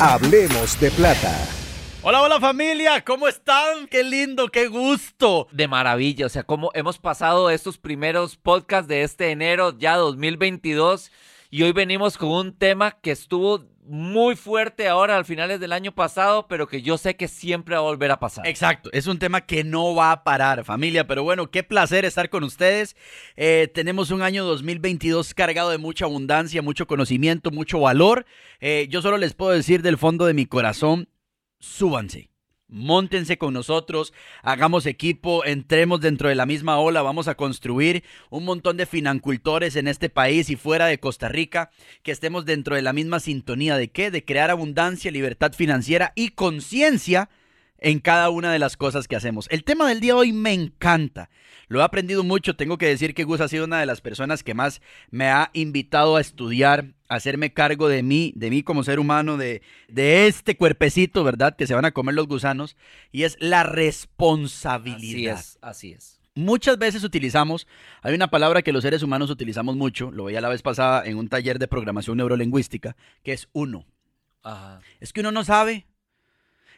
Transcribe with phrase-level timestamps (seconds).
[0.00, 1.32] Hablemos de plata.
[2.02, 3.86] Hola, hola familia, ¿cómo están?
[3.86, 5.46] Qué lindo, qué gusto.
[5.52, 6.26] de maravilla.
[6.26, 11.12] O sea, cómo hemos pasado estos primeros podcasts de este enero ya 2022
[11.50, 15.94] y hoy venimos con un tema que estuvo muy fuerte ahora al finales del año
[15.94, 18.46] pasado, pero que yo sé que siempre va a volver a pasar.
[18.46, 22.30] Exacto, es un tema que no va a parar, familia, pero bueno, qué placer estar
[22.30, 22.96] con ustedes.
[23.36, 28.26] Eh, tenemos un año 2022 cargado de mucha abundancia, mucho conocimiento, mucho valor.
[28.60, 31.08] Eh, yo solo les puedo decir del fondo de mi corazón,
[31.58, 32.33] súbanse.
[32.74, 38.44] Móntense con nosotros, hagamos equipo, entremos dentro de la misma ola, vamos a construir un
[38.44, 41.70] montón de financultores en este país y fuera de Costa Rica,
[42.02, 44.10] que estemos dentro de la misma sintonía de qué?
[44.10, 47.30] De crear abundancia, libertad financiera y conciencia
[47.84, 49.46] en cada una de las cosas que hacemos.
[49.50, 51.28] El tema del día de hoy me encanta.
[51.68, 52.56] Lo he aprendido mucho.
[52.56, 55.50] Tengo que decir que Gus ha sido una de las personas que más me ha
[55.52, 60.26] invitado a estudiar, a hacerme cargo de mí, de mí como ser humano, de, de
[60.26, 61.56] este cuerpecito, ¿verdad?
[61.56, 62.74] Que se van a comer los gusanos.
[63.12, 65.34] Y es la responsabilidad.
[65.34, 66.20] Así es, así es.
[66.34, 67.66] Muchas veces utilizamos,
[68.00, 71.18] hay una palabra que los seres humanos utilizamos mucho, lo veía la vez pasada en
[71.18, 73.86] un taller de programación neurolingüística, que es uno.
[74.42, 74.80] Ajá.
[75.00, 75.86] Es que uno no sabe.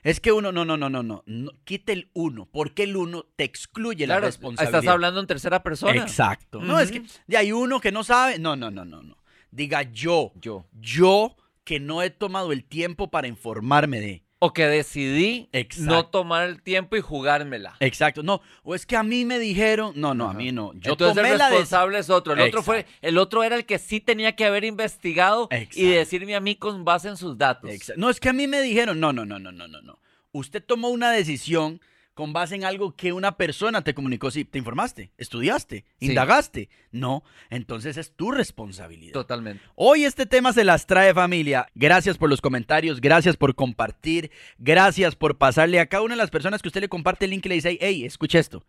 [0.02, 1.52] Es que uno, no, no, no, no, no, no.
[1.64, 4.80] Quite el uno, porque el uno te excluye la responsabilidad.
[4.80, 6.00] estás hablando en tercera persona.
[6.00, 6.60] Exacto.
[6.60, 8.38] No, es que ya hay uno que no sabe.
[8.38, 9.16] No, no, no, no, no.
[9.50, 10.66] Diga yo, Yo.
[10.72, 14.25] yo que no he tomado el tiempo para informarme de.
[14.38, 15.90] O que decidí Exacto.
[15.90, 17.76] no tomar el tiempo y jugármela.
[17.80, 18.22] Exacto.
[18.22, 19.94] No, o es que a mí me dijeron.
[19.96, 20.72] No, no, a mí no.
[20.74, 21.50] Yo Entonces tomé el la de.
[21.52, 22.34] responsable es otro.
[22.34, 26.36] El otro fue, el otro era el que sí tenía que haber investigado y decirme
[26.36, 27.70] a mí con base en sus datos.
[27.96, 29.98] No, es que a mí me dijeron, no, no, no, no, no, no, no.
[30.32, 31.80] Usted tomó una decisión
[32.16, 34.30] con base en algo que una persona te comunicó.
[34.30, 36.06] Sí, te informaste, estudiaste, Sí.
[36.06, 36.70] indagaste.
[36.90, 39.12] No, entonces es tu responsabilidad.
[39.12, 39.62] Totalmente.
[39.74, 41.68] Hoy este tema se las trae familia.
[41.74, 46.30] Gracias por los comentarios, gracias por compartir, gracias por pasarle a cada una de las
[46.30, 48.64] personas que usted le comparte el link y le dice, hey, escucha esto.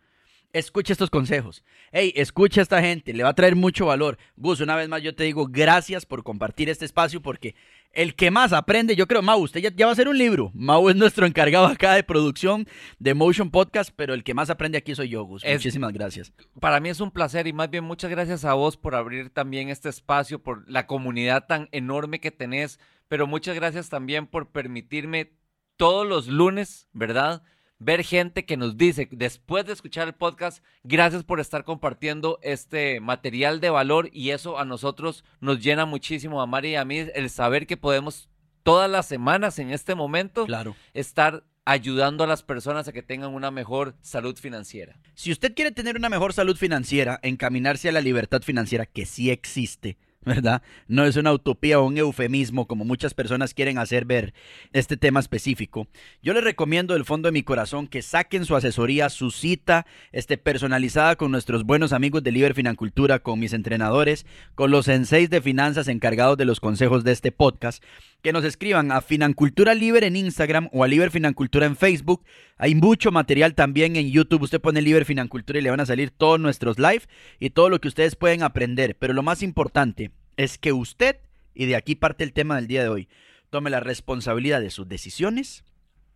[0.52, 1.62] Escucha estos consejos.
[1.90, 4.18] Hey, escucha a esta gente, le va a traer mucho valor.
[4.36, 7.54] Gus, una vez más yo te digo gracias por compartir este espacio porque
[8.00, 10.50] el que más aprende, yo creo, Mau, usted ya, ya va a hacer un libro.
[10.54, 12.66] Mau es nuestro encargado acá de producción
[12.98, 15.42] de Motion Podcast, pero el que más aprende aquí soy yo, Gus.
[15.44, 16.32] Es- Muchísimas gracias.
[16.60, 19.68] Para mí es un placer y más bien muchas gracias a vos por abrir también
[19.68, 25.32] este espacio, por la comunidad tan enorme que tenés, pero muchas gracias también por permitirme
[25.76, 27.42] todos los lunes, ¿verdad?
[27.80, 32.98] Ver gente que nos dice, después de escuchar el podcast, gracias por estar compartiendo este
[32.98, 36.98] material de valor y eso a nosotros nos llena muchísimo, a Mari y a mí,
[37.14, 38.28] el saber que podemos
[38.64, 40.74] todas las semanas en este momento Claro.
[40.92, 44.98] estar ayudando a las personas a que tengan una mejor salud financiera.
[45.14, 49.30] Si usted quiere tener una mejor salud financiera, encaminarse a la libertad financiera, que sí
[49.30, 50.62] existe, ¿verdad?
[50.86, 54.34] No es una utopía o un eufemismo como muchas personas quieren hacer ver
[54.72, 55.88] este tema específico.
[56.22, 60.38] Yo les recomiendo del fondo de mi corazón que saquen su asesoría, su cita este,
[60.38, 65.40] personalizada con nuestros buenos amigos de Liber Financultura, con mis entrenadores, con los senseis de
[65.40, 67.82] finanzas encargados de los consejos de este podcast.
[68.22, 72.24] Que nos escriban a Financultura Liber en Instagram o a Liber Financultura en Facebook.
[72.56, 74.42] Hay mucho material también en YouTube.
[74.42, 77.02] Usted pone Liber Financultura y le van a salir todos nuestros live
[77.38, 78.96] y todo lo que ustedes pueden aprender.
[78.98, 81.20] Pero lo más importante es que usted,
[81.52, 83.08] y de aquí parte el tema del día de hoy,
[83.50, 85.64] tome la responsabilidad de sus decisiones,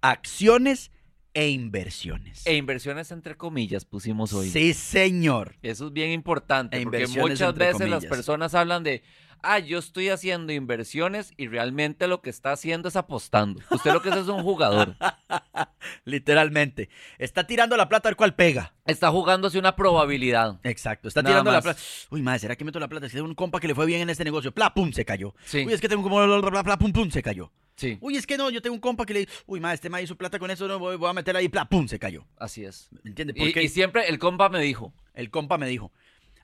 [0.00, 0.90] acciones
[1.34, 2.46] e inversiones.
[2.46, 4.48] E inversiones entre comillas pusimos hoy.
[4.48, 5.56] Sí, señor.
[5.62, 9.02] Eso es bien importante E porque muchas veces las personas hablan de,
[9.42, 13.60] ah, yo estoy haciendo inversiones y realmente lo que está haciendo es apostando.
[13.70, 14.96] Usted lo que es es un jugador.
[16.04, 16.88] Literalmente.
[17.18, 18.74] Está tirando la plata al cual pega.
[18.86, 20.60] Está jugándose una probabilidad.
[20.64, 21.08] Exacto.
[21.08, 21.80] Está Nada tirando la plata.
[22.10, 23.08] Uy, madre, ¿será que meto la plata?
[23.08, 24.52] Si tengo un compa que le fue bien en este negocio.
[24.52, 25.34] Pla, pum, se cayó.
[25.44, 25.64] Sí.
[25.66, 27.52] Uy, es que tengo como bla, bla, bla, pum, pum, se cayó.
[27.74, 30.00] Sí, Uy, es que no, yo tengo un compa que le uy, madre, este ma
[30.00, 32.26] hizo plata con eso, no, voy, voy a meter ahí, pla, pum, se cayó.
[32.36, 32.88] así es.
[33.02, 33.34] ¿Me entiendes?
[33.36, 35.90] Y, y siempre el compa me dijo, el compa me dijo,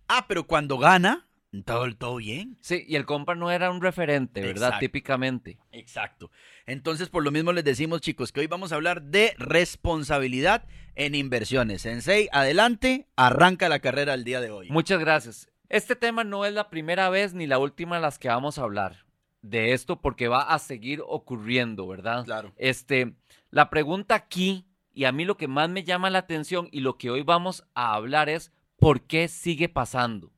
[0.08, 1.27] ah, pero cuando gana,
[1.64, 2.56] todo, todo bien.
[2.60, 4.68] sí, y el compa no era un referente, ¿verdad?
[4.68, 4.80] Exacto.
[4.80, 5.58] Típicamente.
[5.72, 6.30] Exacto.
[6.66, 11.14] Entonces, por lo mismo les decimos, chicos, que hoy vamos a hablar de responsabilidad en
[11.14, 11.82] inversiones.
[11.82, 14.68] Sensei, adelante, arranca la carrera el día de hoy.
[14.70, 15.48] Muchas gracias.
[15.68, 18.62] Este tema no es la primera vez ni la última de las que vamos a
[18.62, 19.06] hablar
[19.42, 22.24] de esto porque va a seguir ocurriendo, ¿verdad?
[22.24, 22.52] Claro.
[22.56, 23.14] Este,
[23.50, 26.98] la pregunta aquí, y a mí lo que más me llama la atención y lo
[26.98, 30.32] que hoy vamos a hablar es ¿por qué sigue pasando?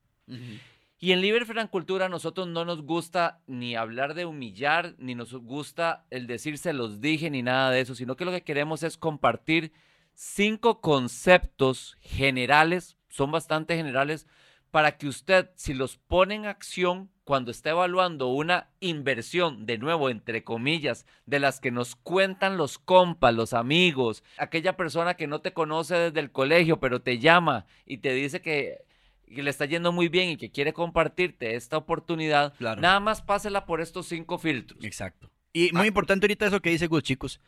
[1.03, 6.05] Y en Libre Francultura nosotros no nos gusta ni hablar de humillar, ni nos gusta
[6.11, 8.97] el decir se los dije, ni nada de eso, sino que lo que queremos es
[8.97, 9.71] compartir
[10.13, 14.27] cinco conceptos generales, son bastante generales,
[14.69, 20.07] para que usted, si los pone en acción cuando está evaluando una inversión, de nuevo,
[20.11, 25.41] entre comillas, de las que nos cuentan los compas, los amigos, aquella persona que no
[25.41, 28.85] te conoce desde el colegio, pero te llama y te dice que,
[29.33, 32.81] que le está yendo muy bien y que quiere compartirte esta oportunidad, Claro.
[32.81, 34.83] nada más pásela por estos cinco filtros.
[34.83, 35.29] Exacto.
[35.53, 35.79] Y Ah.
[35.79, 37.39] muy importante ahorita eso que dice Gus, chicos.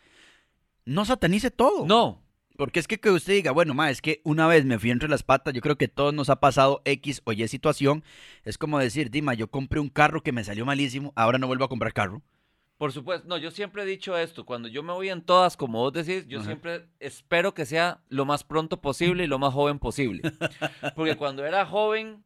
[0.86, 1.86] No satanice todo.
[1.86, 2.20] No,
[2.56, 5.10] Porque es que que usted diga, bueno, ma, es que una vez me fui entre
[5.10, 8.04] las patas, yo creo que todos nos ha pasado X o Y situación.
[8.44, 11.66] Es como decir, Dima, yo compré un carro que me salió malísimo, ahora no vuelvo
[11.66, 12.22] a comprar carro.
[12.78, 15.80] Por supuesto, no, yo siempre he dicho esto, cuando yo me voy en todas, como
[15.80, 16.48] vos decís, yo Ajá.
[16.48, 20.22] siempre espero que sea lo más pronto posible y lo más joven posible.
[20.96, 22.24] Porque cuando era joven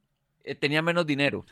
[0.55, 1.45] tenía menos dinero,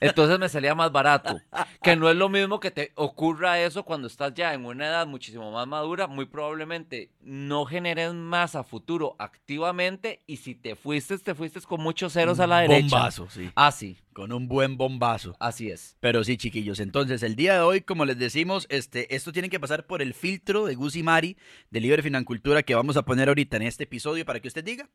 [0.00, 1.40] entonces me salía más barato.
[1.82, 5.06] Que no es lo mismo que te ocurra eso cuando estás ya en una edad
[5.06, 11.18] muchísimo más madura, muy probablemente no generes más a futuro activamente y si te fuiste,
[11.18, 12.80] te fuiste con muchos ceros a la derecha.
[12.96, 13.50] Bombazo, sí.
[13.54, 15.36] Así, Con un buen bombazo.
[15.40, 15.96] así es.
[16.00, 16.80] Pero sí, chiquillos.
[16.80, 20.14] Entonces, el día de hoy, como les decimos, este, esto tiene que pasar por el
[20.14, 21.36] filtro de Gus y Mari
[21.70, 24.88] de Libre Financultura que vamos a poner ahorita en este episodio para que usted diga,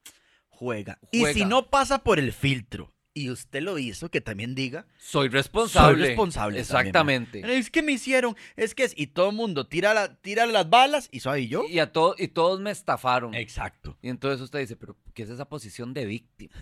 [0.50, 1.00] juega.
[1.12, 1.34] Y Juega.
[1.34, 5.98] si no pasa por el filtro y usted lo hizo, que también diga, Soy responsable.
[6.00, 7.58] Soy responsable también, Exactamente.
[7.58, 10.70] es que me hicieron, es que es, y todo el mundo tira, la, tira las
[10.70, 11.64] balas y soy yo.
[11.70, 13.34] Y, a to- y todos me estafaron.
[13.36, 13.98] Exacto.
[14.02, 16.54] Y entonces usted dice, pero ¿qué es esa posición de víctima?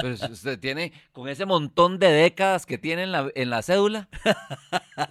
[0.00, 4.08] Pues usted tiene, con ese montón de décadas que tiene en la, en la cédula,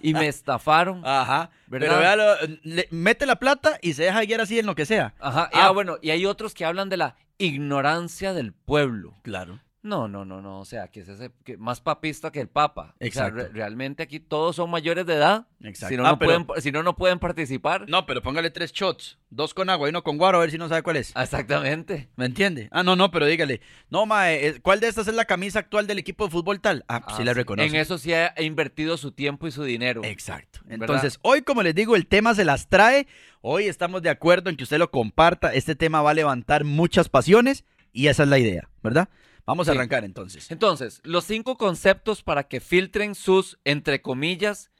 [0.02, 1.00] y me estafaron.
[1.06, 1.50] Ajá.
[1.66, 1.88] ¿Verdad?
[1.88, 5.14] Pero véalo, le- mete la plata y se deja guiar así en lo que sea.
[5.18, 5.48] Ajá.
[5.52, 5.68] y, Ah.
[5.68, 9.14] ah, bueno, y hay otros que hablan de la ignorancia del pueblo.
[9.22, 9.60] Claro.
[9.82, 10.60] No, no, no, no.
[10.60, 12.94] O sea, que es ese que más papista que el papa.
[12.96, 13.36] O sea, Exacto.
[13.36, 15.46] re- realmente aquí todos son mayores de edad.
[15.62, 15.94] Exacto.
[15.94, 17.88] Si no, Ah, no pero- pueden, si no, no pueden participar.
[17.88, 19.16] No, pero póngale tres shots.
[19.30, 21.14] Dos con agua y uno con guaro, a ver si no sabe cuál es.
[21.16, 22.10] Exactamente.
[22.16, 22.68] ¿Me entiende?
[22.72, 23.62] Ah, no, no, pero dígale.
[23.88, 26.84] No, mae, eh, ¿cuál de estas es la camisa actual del equipo de fútbol tal?
[26.86, 27.36] Ah, pues sí Ah, la sí.
[27.38, 27.68] reconoce.
[27.68, 30.02] En eso sí ha invertido su tiempo y su dinero.
[30.04, 30.60] Exacto.
[30.64, 30.80] ¿Verdad?
[30.82, 33.06] Entonces, hoy, como les digo, el tema se las trae.
[33.40, 35.54] Hoy estamos de acuerdo en que usted lo comparta.
[35.54, 39.08] Este tema va a levantar muchas pasiones y esa es la idea, ¿verdad?
[39.46, 39.78] Vamos a Sí.
[39.78, 40.50] arrancar entonces.
[40.50, 44.70] Entonces, los cinco conceptos para que filtren sus, entre comillas,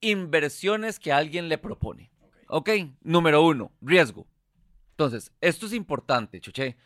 [0.00, 2.10] inversiones que alguien le propone.
[2.48, 2.70] Ok,
[3.02, 4.26] número uno, riesgo.
[4.90, 6.76] Entonces, esto es importante, Chuché.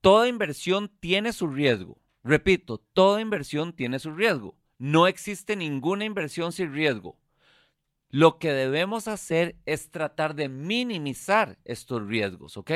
[0.00, 1.98] Toda inversión tiene su riesgo.
[2.22, 4.56] Repito, toda inversión tiene su riesgo.
[4.78, 7.18] No existe ninguna inversión sin riesgo.
[8.08, 12.70] Lo que debemos hacer es tratar de minimizar estos riesgos, ¿ok?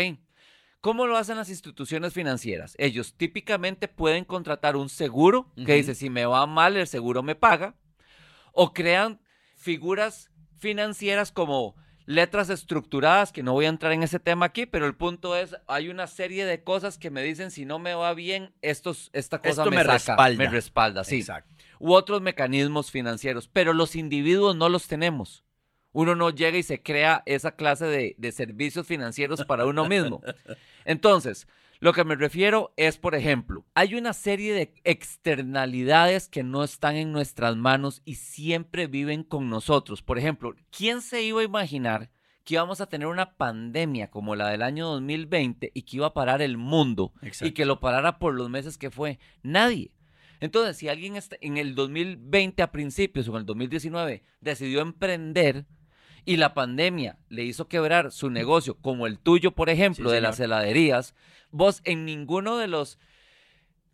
[0.85, 2.75] ¿Cómo lo hacen las instituciones financieras?
[2.77, 7.35] Ellos típicamente pueden contratar un seguro que dice, si me va mal, el seguro me
[7.35, 7.75] paga.
[8.53, 9.19] O crean
[9.57, 11.75] figuras financieras como
[12.05, 15.57] letras estructuradas, que no voy a entrar en ese tema aquí, pero el punto es,
[15.69, 19.39] hay una serie de cosas que me dicen, si no me va bien, estos, esta
[19.39, 20.37] cosa Esto me, me saca, respalda.
[20.37, 21.21] me respalda, sí.
[21.21, 21.51] Exacto.
[21.79, 25.47] U otros mecanismos financieros, pero los individuos no los tenemos.
[25.93, 30.21] Uno no llega y se crea esa clase de, de servicios financieros para uno mismo.
[30.85, 31.47] Entonces,
[31.81, 36.97] lo que me refiero es, por ejemplo, hay una serie de externalidades que no están
[36.97, 40.03] en nuestras manos y siempre viven con nosotros.
[40.03, 42.11] Por ejemplo, ¿quién se iba a imaginar
[42.45, 46.15] que íbamos a tener una pandemia como la del año 2020 y que iba a
[46.15, 47.13] parar el mundo
[47.47, 49.19] y que lo parara por los meses que fue?
[49.43, 49.91] Nadie.
[50.41, 55.67] Entonces, si alguien está- en el 2020 a principios o en el 2019 decidió emprender
[56.25, 60.21] y la pandemia le hizo quebrar su negocio, como el tuyo, por ejemplo, Sí, de
[60.21, 61.15] las heladerías,
[61.51, 62.99] vos en ninguno de los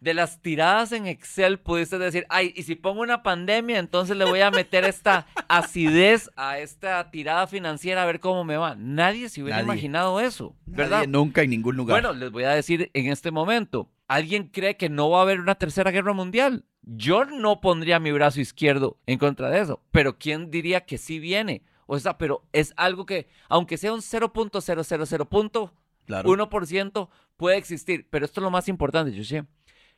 [0.00, 4.24] de las tiradas en Excel pudiste decir, ay, y si pongo una pandemia, entonces le
[4.24, 8.74] voy a meter esta acidez a esta tirada financiera a ver cómo me va.
[8.76, 9.66] Nadie se hubiera Nadie.
[9.74, 11.00] imaginado eso, ¿verdad?
[11.00, 12.00] Nadie, nunca en ningún lugar.
[12.00, 15.38] Bueno, les voy a decir en este momento, ¿alguien cree que no va a haber
[15.38, 16.64] una tercera guerra mundial?
[16.82, 21.18] Yo no pondría mi brazo izquierdo en contra de eso, pero ¿quién diría que sí
[21.18, 21.62] viene?
[21.92, 25.70] O sea, pero es algo que, aunque sea un 0.000.1%,
[26.06, 27.10] claro.
[27.36, 28.06] puede existir.
[28.08, 29.44] Pero esto es lo más importante, Joshua.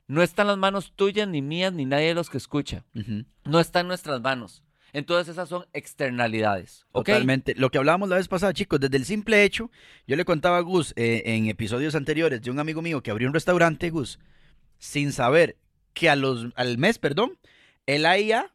[0.07, 2.87] No está en las manos tuyas, ni mías, ni nadie de los que escucha.
[3.45, 4.63] No está en nuestras manos.
[4.95, 6.87] Entonces esas son externalidades.
[6.93, 7.09] ¿ok?
[7.09, 7.55] Totalmente.
[7.57, 9.71] Lo que hablábamos la vez pasada, chicos, desde el simple hecho,
[10.07, 13.29] yo le contaba a Gus eh, en episodios anteriores de un amigo mío que abrió
[13.29, 14.19] un restaurante, Gus,
[14.79, 15.59] sin saber
[15.93, 17.39] que a los, al mes, perdón,
[17.85, 18.51] el AIA,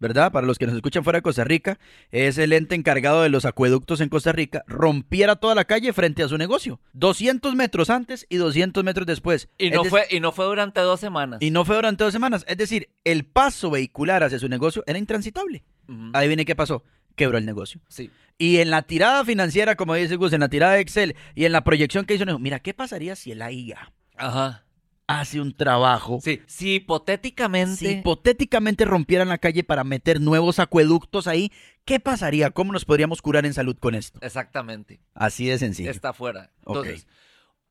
[0.00, 0.32] ¿verdad?
[0.32, 1.78] Para los que nos escuchan fuera de Costa Rica,
[2.10, 6.22] es el ente encargado de los acueductos en Costa Rica, rompiera toda la calle frente
[6.22, 6.80] a su negocio.
[6.94, 9.48] 200 metros antes y 200 metros después.
[9.58, 11.40] Y no, fue, y no fue durante dos semanas.
[11.40, 12.44] y no fue durante dos semanas.
[12.48, 15.62] Es decir, el paso vehicular hacia su negocio era intransitable.
[15.86, 16.10] Ujú.
[16.14, 16.82] Adivine qué pasó.
[17.14, 17.80] Quebró el negocio.
[17.88, 18.10] Sí.
[18.38, 21.52] Y en la tirada financiera, como dice Gus, en la tirada de Excel y en
[21.52, 24.64] la proyección que hizo, mira, ¿qué pasaría si el AIA Ajá.
[25.10, 26.20] Hace un trabajo?
[26.22, 26.40] Sí.
[26.46, 27.76] Si hipotéticamente.
[27.76, 31.52] Si hipotéticamente rompieran la calle para meter nuevos acueductos ahí,
[31.84, 32.50] ¿qué pasaría?
[32.50, 34.20] ¿Cómo nos podríamos curar en salud con esto?
[34.22, 35.00] Exactamente.
[35.14, 35.90] Así de sencillo.
[35.90, 36.52] Está afuera.
[36.64, 36.76] Ok.
[36.84, 37.06] Entonces,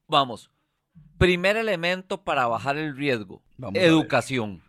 [0.08, 0.52] vamos.
[1.18, 3.42] Primer elemento para bajar el riesgo.
[3.58, 4.62] Vamos educación.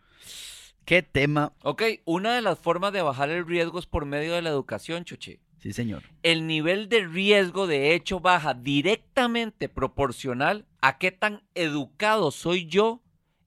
[0.84, 1.52] ¿Qué tema?
[1.62, 5.04] Ok, una de las formas de bajar el riesgo es por medio de la educación,
[5.04, 5.40] Chuche.
[5.60, 6.02] Sí, señor.
[6.22, 13.02] El nivel de riesgo, de hecho, baja directamente proporcional a qué tan educado soy yo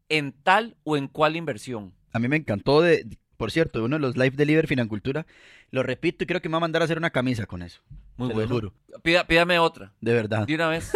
[0.09, 1.93] en tal o en cual inversión.
[2.11, 5.25] A mí me encantó de, por cierto, de uno de los live deliver Financultura.
[5.71, 7.81] Lo repito y creo que me va a mandar a hacer una camisa con eso.
[8.15, 8.53] Muy Te lo bueno.
[8.53, 8.73] juro.
[9.01, 9.91] Pida- pídame otra.
[9.99, 10.45] De verdad.
[10.45, 10.91] De una vez.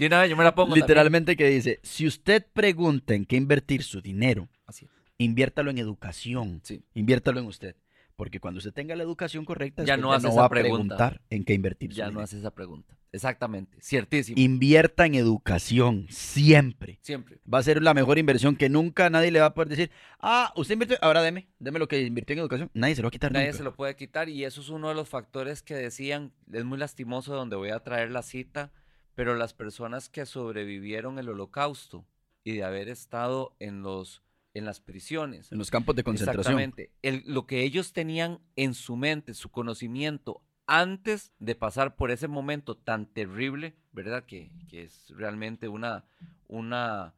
[0.00, 0.70] De una vez, yo me la pongo.
[0.70, 0.84] también.
[0.88, 4.90] Literalmente que dice, si usted pregunta en qué invertir su dinero, Así es.
[5.18, 6.60] inviértalo en educación.
[6.64, 6.82] Sí.
[6.94, 7.76] Inviértalo en usted.
[8.16, 10.96] Porque cuando usted tenga la educación correcta, Ya no hace va esa a pregunta.
[10.96, 12.96] preguntar en qué invertir Ya no hace esa pregunta.
[13.10, 13.76] Exactamente.
[13.80, 14.40] Ciertísimo.
[14.40, 16.98] Invierta en educación, siempre.
[17.02, 17.38] Siempre.
[17.52, 19.90] Va a ser la mejor inversión que nunca nadie le va a poder decir,
[20.20, 22.70] ah, usted invirtió, ahora deme, deme lo que invirtió en educación.
[22.74, 23.58] Nadie se lo va a quitar Nadie nunca.
[23.58, 26.76] se lo puede quitar y eso es uno de los factores que decían, es muy
[26.78, 28.72] lastimoso donde voy a traer la cita,
[29.14, 32.04] pero las personas que sobrevivieron el holocausto
[32.42, 34.23] y de haber estado en los
[34.54, 35.50] en las prisiones.
[35.52, 36.58] En los campos de concentración.
[36.60, 36.92] Exactamente.
[37.02, 42.28] El- lo que ellos tenían en su mente, su conocimiento, antes de pasar por ese
[42.28, 44.24] momento tan terrible, ¿verdad?
[44.24, 46.04] Que, que es realmente una,
[46.48, 47.14] una,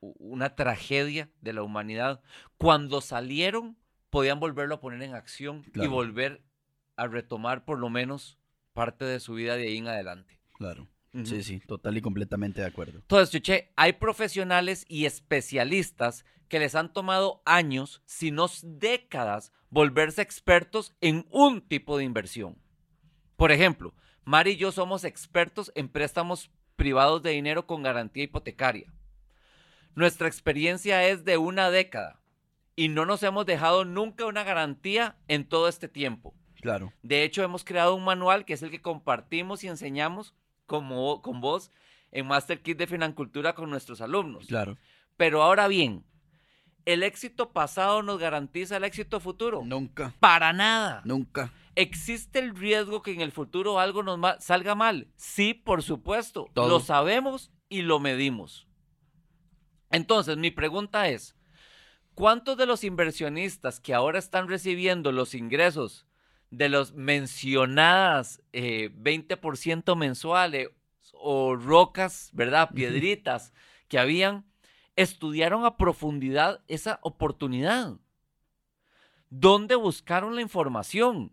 [0.00, 2.22] una tragedia de la humanidad.
[2.56, 3.76] Cuando salieron,
[4.08, 6.42] podían volverlo a poner en acción y volver
[6.96, 8.38] a retomar por lo menos
[8.72, 10.40] parte de su vida de ahí en adelante.
[10.54, 10.88] Claro.
[11.12, 11.26] Ujú.
[11.26, 12.98] Sí, sí, total y completamente de acuerdo.
[12.98, 20.22] Entonces, Chuché, hay profesionales y especialistas que les han tomado años, si no décadas, volverse
[20.22, 22.58] expertos en un tipo de inversión.
[23.36, 23.94] Por ejemplo,
[24.24, 28.92] Mari y yo somos expertos en préstamos privados de dinero con garantía hipotecaria.
[29.94, 32.20] Nuestra experiencia es de una década
[32.74, 36.34] y no nos hemos dejado nunca una garantía en todo este tiempo.
[36.60, 36.92] Claro.
[37.02, 40.34] De hecho, hemos creado un manual que es el que compartimos y enseñamos
[40.66, 41.70] como, con vos
[42.12, 44.46] en Master Kit de Financultura con nuestros alumnos.
[44.46, 44.76] Claro.
[45.16, 46.04] Pero ahora bien,
[46.84, 49.62] ¿el éxito pasado nos garantiza el éxito futuro?
[49.64, 51.02] Nunca, Para nada.
[51.04, 51.52] nunca.
[51.74, 55.08] ¿Existe el riesgo que en el futuro algo nos ma- salga mal?
[55.16, 56.48] Sí, por supuesto.
[56.54, 56.68] Todo.
[56.68, 58.66] Lo sabemos y lo medimos.
[59.90, 61.36] Entonces, mi pregunta es,
[62.14, 66.06] ¿cuántos de los inversionistas que ahora están recibiendo los ingresos
[66.50, 70.70] de los mencionadas eh, 20% mensuales
[71.12, 72.70] o rocas, ¿verdad?
[72.74, 73.52] Piedritas
[73.88, 74.44] que habían,
[74.96, 77.98] estudiaron a profundidad esa oportunidad?
[79.30, 81.32] ¿Dónde buscaron la información?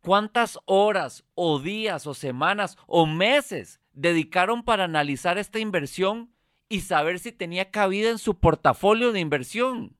[0.00, 6.32] ¿Cuántas horas o días o semanas o meses dedicaron para analizar esta inversión
[6.68, 9.96] y saber si tenía cabida en su portafolio de inversión?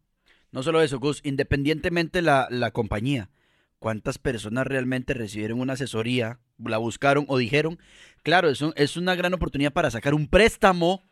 [0.52, 3.30] No solo eso, Gus, independientemente la, la compañía,
[3.80, 7.80] ¿cuántas personas realmente recibieron una asesoría, la buscaron o dijeron?
[8.22, 11.02] Claro, es, un- es una gran oportunidad para sacar un préstamo,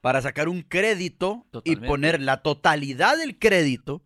[0.00, 1.84] para sacar un crédito Totalmente.
[1.86, 4.02] y poner la totalidad del crédito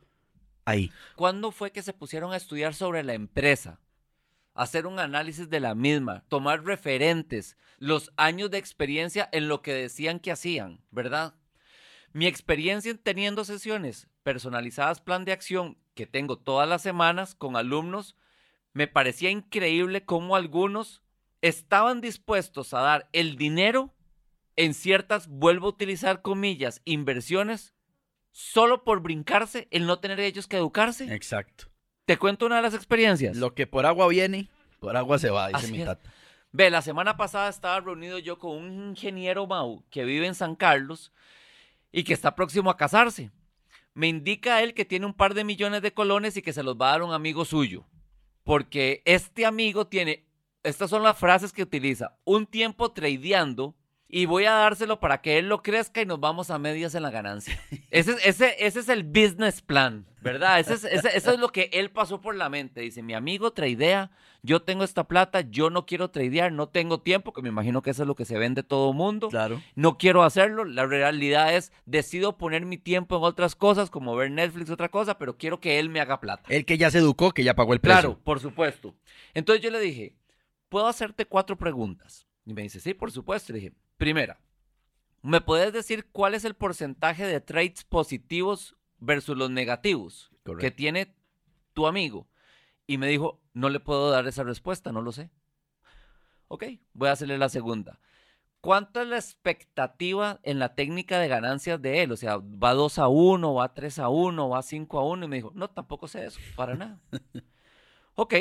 [0.65, 0.91] ahí.
[1.17, 3.81] ¿Cuándo fue que se pusieron a estudiar sobre la empresa?
[4.55, 9.75] Hacer un análisis de la misma, tomar referentes, los años de experiencia en lo que
[9.75, 11.35] decían que hacían, ¿verdad?
[12.13, 17.57] Mi experiencia en teniendo sesiones personalizadas plan de acción que tengo todas las semanas con
[17.57, 18.15] alumnos,
[18.75, 21.03] me parecía increíble cómo algunos
[21.41, 23.95] estaban dispuestos a dar el dinero
[24.55, 27.75] en ciertas, vuelvo a utilizar comillas, inversiones,
[28.31, 31.13] solo por brincarse el no tener ellos que educarse.
[31.15, 31.67] Exacto.
[32.05, 33.37] Te cuento una de las experiencias.
[33.37, 34.49] Lo que por agua viene,
[34.79, 36.09] por agua se va, dice mi tata.
[36.53, 40.55] Ve, la semana pasada estaba reunido yo con un ingeniero Mau que vive en San
[40.57, 41.13] Carlos
[41.91, 43.31] y que está próximo a casarse.
[43.97, 46.77] Me indica él que tiene un par de millones de colones y que se los
[46.77, 47.87] va a dar un amigo suyo.
[48.45, 50.27] Porque este amigo tiene,
[50.63, 53.75] estas son las frases que utiliza, un tiempo tradeando
[54.09, 57.03] y voy a dárselo para que él lo crezca y nos vamos a medias en
[57.03, 57.59] la ganancia.
[57.91, 60.61] Ese, es- ese, ese es el business plan, ¿verdad?
[60.61, 62.81] Ese es, ese- eso es lo que él pasó por la mente.
[62.83, 64.11] Dice, mi amigo tradea,
[64.43, 67.91] yo tengo esta plata, yo no quiero tradear, no tengo tiempo, que me imagino que
[67.91, 69.29] eso es lo que se vende todo mundo.
[69.29, 69.61] Claro.
[69.75, 74.31] No quiero hacerlo, la realidad es, decido poner mi tiempo en otras cosas, como ver
[74.31, 76.45] Netflix, otra cosa, pero quiero que él me haga plata.
[76.49, 78.01] El que ya se educó, que ya pagó el precio.
[78.01, 78.95] Claro, por supuesto.
[79.35, 80.15] Entonces yo le dije,
[80.69, 82.27] ¿puedo hacerte cuatro preguntas?
[82.45, 83.53] Y me dice, sí, por supuesto.
[83.53, 84.41] Le dije, primera,
[85.23, 91.15] ¿me puedes decir cuál es el porcentaje de trades positivos versus los negativos que tiene
[91.73, 92.29] tu amigo?
[92.87, 95.31] Y me dijo, no le puedo dar esa respuesta, no lo sé.
[96.49, 97.99] Ok, voy a hacerle la segunda.
[98.61, 102.13] ¿Cuánto es la expectativa en la técnica de ganancias de él?
[102.13, 105.25] O sea, ¿va 2 a 1, va 3 a 1, va 5 a 1?
[105.25, 107.01] Y me dijo, no, tampoco sé eso, para nada.
[108.15, 108.35] ok,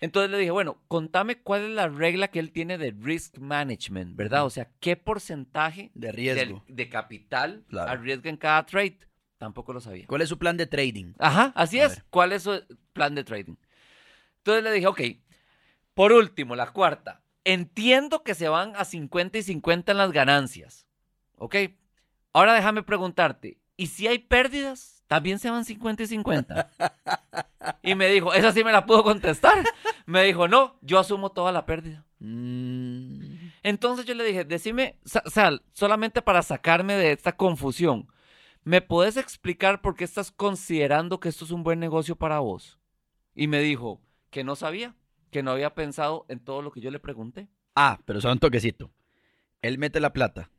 [0.00, 4.16] entonces le dije, bueno, contame cuál es la regla que él tiene de risk management,
[4.16, 4.44] ¿verdad?
[4.44, 6.64] O sea, ¿qué porcentaje De riesgo.
[6.68, 7.90] de capital Claro.
[7.90, 8.98] arriesga en cada trade?
[9.38, 10.06] Tampoco lo sabía.
[10.06, 11.12] ¿Cuál es su plan de trading?
[11.18, 11.96] Ajá, así A es.
[11.96, 12.04] ver.
[12.10, 12.60] ¿Cuál es su
[12.92, 13.54] plan de trading?
[14.38, 15.00] Entonces le dije, ok,
[15.94, 17.22] por último, la cuarta.
[17.44, 20.86] Entiendo que se van a 50 y 50 en las ganancias.
[21.36, 21.56] ¿Ok?
[22.32, 24.97] Ahora déjame preguntarte, ¿y si hay pérdidas?
[25.08, 26.70] ¿También se van 50 y 50?
[27.82, 29.64] Y me dijo, esa sí me la pudo contestar.
[30.06, 32.04] Me dijo, no, yo asumo toda la pérdida.
[32.18, 33.20] Mm,
[33.62, 38.08] Entonces yo le dije, decime, Sa- Sal, solamente para sacarme de esta confusión,
[38.64, 42.78] ¿me puedes explicar por qué estás considerando que esto es un buen negocio para vos?
[43.34, 44.00] Y me dijo
[44.30, 44.94] que no sabía,
[45.30, 47.48] que no había pensado en todo lo que yo le pregunté.
[47.74, 48.90] Ah, pero solo un toquecito.
[49.62, 50.50] Él mete la plata.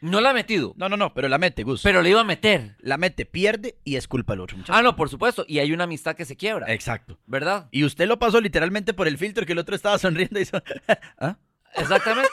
[0.00, 1.82] No la ha metido, No, no, no, pero la mete, Gus.
[1.82, 2.76] pero le iba a meter.
[2.80, 4.72] La mete, pierde y es culpa del otro muchacho.
[4.72, 5.44] Ah, no, por supuesto.
[5.48, 7.18] Y hay una amistad que se quiebra, Exacto.
[7.26, 7.68] ¿verdad?
[7.72, 10.62] Y usted lo pasó literalmente por el filtro que el otro estaba sonriendo y hizo...
[11.18, 11.36] ¿Ah?
[11.76, 12.30] Exactamente.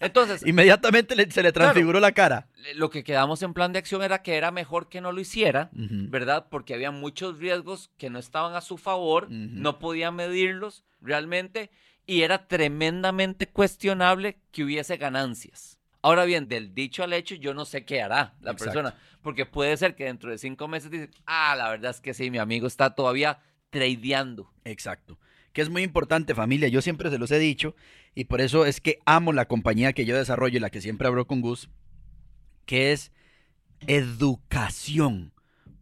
[0.00, 2.48] Entonces, Inmediatamente le- se le transfiguró la cara.
[2.74, 5.68] lo que quedamos en plan de acción era que era mejor que no lo hiciera.
[5.72, 6.46] ¿verdad?
[6.50, 11.70] Porque había muchos riesgos que no estaban a su favor, no podía medirlos realmente
[12.06, 15.78] y era tremendamente cuestionable que hubiese ganancias.
[16.02, 18.64] Ahora bien, del dicho al hecho, yo no sé qué hará la Exacto.
[18.64, 22.12] persona, porque puede ser que dentro de cinco meses dice, ah, la verdad es que
[22.12, 23.38] sí, mi amigo está todavía
[23.70, 24.52] tradeando.
[24.64, 25.18] Exacto.
[25.52, 26.68] Que es muy importante, familia.
[26.68, 27.76] Yo siempre se los he dicho
[28.14, 31.06] y por eso es que amo la compañía que yo desarrollo y la que siempre
[31.06, 31.68] abro con Gus,
[32.66, 33.12] que es
[33.86, 35.32] educación.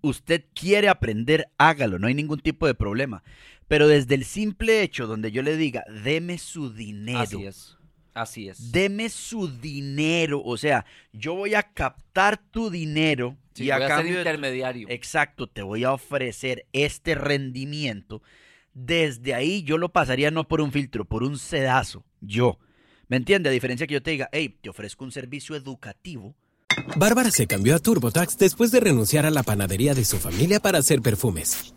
[0.03, 3.23] Usted quiere aprender, hágalo, no hay ningún tipo de problema.
[3.69, 7.21] Pero desde el simple hecho donde yo le diga, deme su dinero.
[7.21, 7.79] Así es,
[8.15, 8.73] así es.
[8.73, 10.43] Deme su dinero.
[10.45, 14.13] O sea, yo voy a captar tu dinero Sí, y a voy a ser cambio
[14.15, 14.87] tu- intermediario.
[14.91, 18.23] Exacto, te voy a ofrecer este rendimiento.
[18.73, 22.05] Desde ahí yo lo pasaría no por un filtro, por un sedazo.
[22.21, 22.59] Yo.
[23.09, 23.49] ¿Me entiende?
[23.49, 26.37] A diferencia que yo te diga, hey, te ofrezco un servicio educativo.
[26.97, 30.79] Bárbara se cambió a TurboTax después de renunciar a la panadería de su familia para
[30.79, 31.75] hacer perfumes.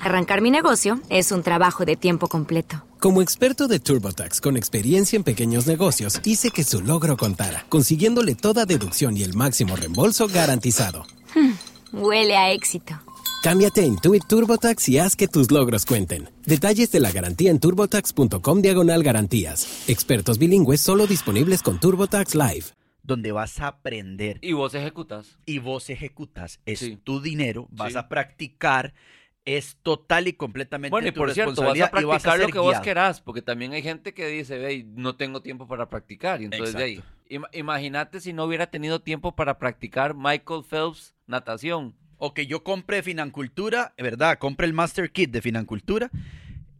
[0.00, 2.84] Arrancar mi negocio es un trabajo de tiempo completo.
[3.00, 8.34] Como experto de TurboTax con experiencia en pequeños negocios, hice que su logro contara, consiguiéndole
[8.34, 11.04] toda deducción y el máximo reembolso garantizado.
[11.92, 12.94] Huele a éxito.
[13.42, 16.28] Cámbiate a Intuit TurboTax y haz que tus logros cuenten.
[16.44, 19.84] Detalles de la garantía en turbotax.com diagonal garantías.
[19.88, 22.64] Expertos bilingües solo disponibles con TurboTax Live.
[23.04, 25.38] donde vas a aprender Y vos ejecutas.
[25.46, 26.60] y vos ejecutas.
[26.66, 26.98] Es Sí.
[27.02, 27.98] tu dinero, vas Sí.
[27.98, 28.92] a practicar,
[29.44, 32.48] es total y completamente Bueno, y tu por cierto, vas a y vas practicar lo
[32.48, 32.84] que vos guiado.
[32.84, 36.40] querás, porque también hay gente que dice, ve, no tengo tiempo para practicar.
[36.42, 41.14] Y entonces, de ahí, ima- imagínate si no hubiera tenido tiempo para practicar Michael Phelps
[41.26, 41.94] natación.
[42.18, 44.38] O que yo compre Financultura, ¿verdad?
[44.38, 46.10] Compre el Master Kit de Financultura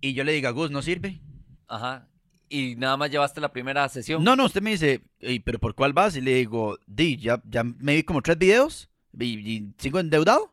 [0.00, 1.20] y yo le diga, Gus, ¿no sirve?
[1.68, 2.08] Ajá.
[2.50, 4.24] Y nada más llevaste la primera sesión.
[4.24, 6.16] No, no, usted me dice, "Ey, ¿pero por cuál vas?
[6.16, 10.52] Y le digo, di, ya, ya me vi como tres videos y, y sigo endeudado.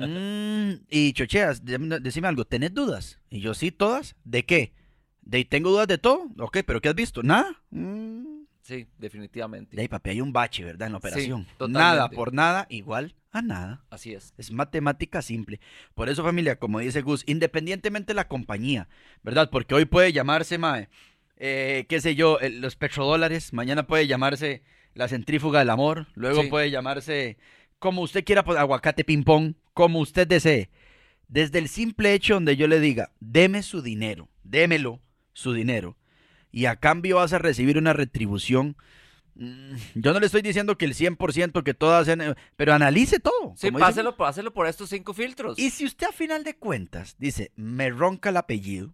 [0.00, 3.18] Mm, y chocheas, decime algo, ¿tenés dudas?
[3.30, 4.16] Y yo, sí, todas.
[4.24, 4.72] ¿De qué?
[5.22, 6.28] ¿De tengo dudas de todo?
[6.38, 7.22] Ok, ¿pero qué has visto?
[7.22, 7.50] ¿Nada?
[7.70, 9.74] Mm, Sí, definitivamente.
[9.74, 10.86] De ahí, papi, hay un bache, ¿verdad?
[10.86, 11.46] En la operación.
[11.68, 13.82] nada por nada, igual a nada.
[13.90, 14.32] Así es.
[14.36, 15.60] Es matemática simple.
[15.94, 18.88] Por eso, familia, como dice Gus, independientemente de la compañía,
[19.24, 19.48] ¿verdad?
[19.50, 20.88] Porque hoy puede llamarse, mae,
[21.36, 23.52] eh, qué sé yo, los petrodólares.
[23.52, 24.62] Mañana puede llamarse
[24.94, 26.06] la centrífuga del amor.
[26.14, 26.48] Luego Sí.
[26.48, 27.38] puede llamarse
[27.80, 30.70] como usted quiera, pues, aguacate ping-pong, como usted desee.
[31.26, 35.00] Desde el simple hecho donde yo le diga, deme su dinero, démelo
[35.32, 35.96] su dinero,
[36.52, 38.76] y a cambio vas a recibir una retribución.
[39.36, 43.54] mm, Yo no le estoy diciendo que el 100%, que todas, sean, pero analice todo.
[43.56, 45.58] Sí, páselo, páselo por estos cinco filtros.
[45.58, 48.92] Y si usted a final de cuentas dice, me ronca el apellido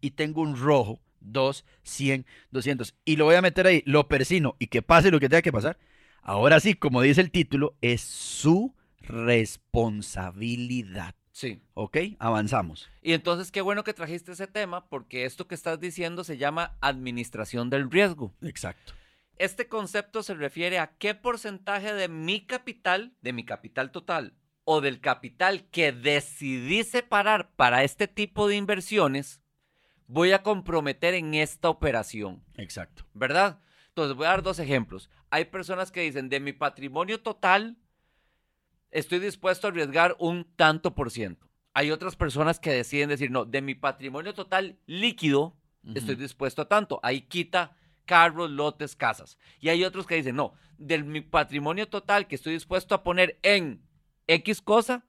[0.00, 4.56] y tengo un rojo, 2, 100, 200, y lo voy a meter ahí, lo persino
[4.58, 5.78] y que pase lo que tenga que pasar,
[6.22, 11.14] ahora sí, como dice el título, es su responsabilidad.
[11.32, 11.62] Sí.
[11.74, 11.96] ¿Ok?
[12.18, 12.88] Avanzamos.
[13.02, 16.76] Y entonces qué bueno que trajiste ese tema porque esto que estás diciendo se llama
[16.80, 18.34] administración del riesgo.
[18.42, 18.92] Exacto.
[19.38, 24.80] Este concepto se refiere a qué porcentaje de mi capital, de mi capital total o
[24.80, 29.40] del capital que decidí separar para este tipo de inversiones,
[30.06, 33.04] voy a comprometer en esta operación, Exacto.
[33.14, 33.58] ¿verdad?
[33.92, 35.10] Entonces voy a dar dos ejemplos.
[35.30, 37.76] Hay personas que dicen, de mi patrimonio total,
[38.90, 41.46] estoy dispuesto a arriesgar un tanto por ciento.
[41.74, 45.56] Hay otras personas que deciden decir, no, de mi patrimonio total líquido,
[45.94, 47.00] estoy dispuesto a tanto.
[47.02, 47.76] Ahí quita
[48.06, 49.36] carros, lotes, casas.
[49.60, 53.38] Y hay otros que dicen, no, de mi patrimonio total que estoy dispuesto a poner
[53.42, 53.82] en
[54.26, 55.04] X cosa,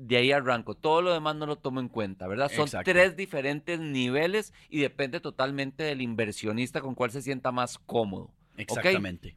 [0.00, 0.74] de ahí arranco.
[0.74, 2.50] Todo lo demás no lo tomo en cuenta, ¿verdad?
[2.50, 2.90] Son Exacto.
[2.90, 8.32] tres diferentes niveles y depende totalmente del inversionista con cuál se sienta más cómodo.
[8.56, 9.36] Exactamente.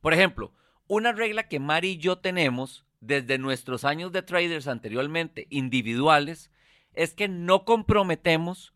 [0.00, 0.52] Por ejemplo,
[0.88, 6.50] una regla que Mari y yo tenemos desde nuestros años de traders anteriormente individuales
[6.94, 8.74] es que no comprometemos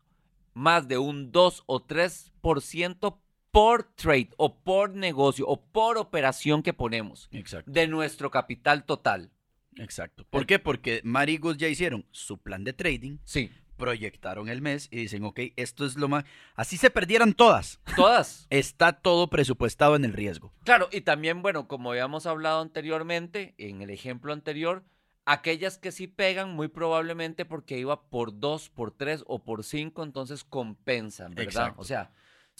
[0.53, 3.17] más de un 2 o 3%
[3.51, 7.69] por trade o por negocio o por operación que ponemos Exacto.
[7.69, 9.29] de nuestro capital total.
[9.77, 10.25] Exacto.
[10.29, 10.59] ¿Por qué?
[10.59, 13.49] Porque Mari y Gus ya hicieron su plan de trading, Sí,
[13.81, 16.23] proyectaron el mes y dicen, ok, esto es lo más...
[16.53, 17.79] Así se perdieran todas.
[17.95, 18.45] todas.
[18.51, 20.53] Está todo presupuestado en el riesgo.
[20.63, 24.83] Claro, y también, bueno, como habíamos hablado anteriormente, en el ejemplo anterior,
[25.25, 30.03] aquellas que sí pegan, muy probablemente porque iba por dos, por tres o por cinco,
[30.03, 31.45] entonces compensan, ¿verdad?
[31.45, 31.81] Exacto.
[31.81, 32.11] O sea,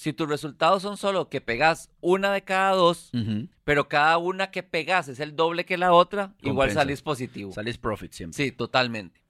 [0.02, 3.12] si tus resultados son solo que pegas una de cada dos,
[3.64, 7.52] pero cada una que pegas es el doble que la otra, igual salís positivo.
[7.52, 8.36] Sales profit siempre.
[8.36, 9.22] Sí, totalmente.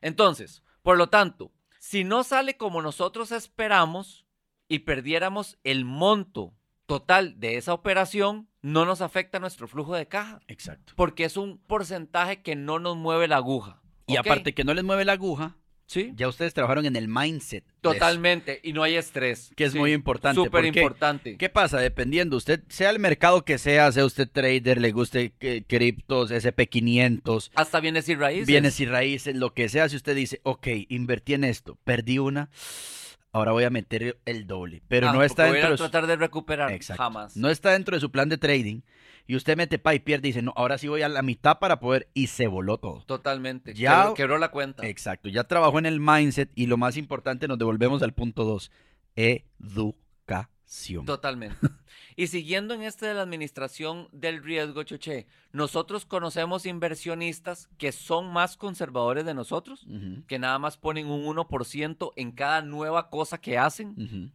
[0.00, 1.50] Entonces, por lo tanto,
[1.80, 4.24] si no sale como nosotros esperamos
[4.68, 6.54] y perdiéramos el monto
[6.86, 10.92] total de esa operación, no nos afecta nuestro flujo de caja, Exacto.
[10.94, 13.82] porque es un porcentaje que no nos mueve la aguja.
[14.06, 17.64] Y aparte que no les mueve la aguja, sí, ya ustedes trabajaron en el mindset.
[17.80, 19.50] totalmente, y no hay estrés.
[19.56, 21.36] Que es Sí, muy importante, ¿por Súper importante.
[21.36, 21.78] ¿Qué pasa?
[21.78, 27.50] Dependiendo, usted, sea el mercado que sea, sea usted trader, le guste que- criptos, SP500,
[27.54, 28.46] Hasta bienes y raíces.
[28.46, 32.48] bienes y raíces, lo que sea, si usted dice, ok, invertí en esto, perdí una,
[33.32, 34.82] ahora voy a meter el doble.
[34.88, 36.72] Pero Ah, no está porque voy a dentro de su- tratar de recuperar.
[36.72, 37.02] Exacto.
[37.02, 37.36] Jamás.
[37.36, 38.80] No está dentro de su plan de trading.
[39.26, 41.58] Y usted mete pa y pierde y dice, no, ahora sí voy a la mitad
[41.58, 42.08] para poder.
[42.14, 43.02] Y se voló todo.
[43.06, 43.72] Totalmente.
[43.74, 44.86] Ya- Quebró, quebró la cuenta.
[44.86, 45.28] Exacto.
[45.30, 46.50] Ya trabajó en el mindset.
[46.54, 48.70] Y lo más importante, nos devolvemos al punto 2.
[49.16, 51.04] Educación.
[51.06, 51.56] Totalmente.
[52.16, 58.32] Y siguiendo en este de la administración del riesgo, Choche, nosotros conocemos inversionistas que son
[58.32, 59.84] más conservadores de nosotros,
[60.28, 63.96] que nada más ponen un 1% en cada nueva cosa que hacen.
[63.98, 64.30] ujú.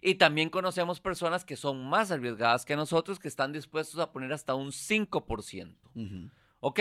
[0.00, 4.32] Y también conocemos personas que son más arriesgadas que nosotros, que están dispuestos a poner
[4.32, 5.74] hasta un 5%.
[5.94, 6.30] Ujú.
[6.60, 6.80] ¿Ok?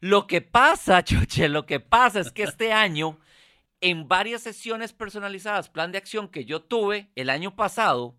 [0.00, 3.18] Lo que pasa, Choche, lo que pasa es que este año,
[3.80, 8.16] en varias sesiones personalizadas, plan de acción que yo tuve el año pasado,